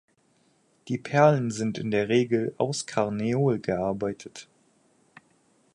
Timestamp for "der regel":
1.91-2.55